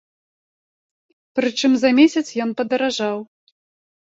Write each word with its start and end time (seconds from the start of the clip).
Прычым 1.39 1.71
за 1.81 1.89
месяц 1.99 2.25
ён 2.47 2.57
падаражаў! 2.63 3.17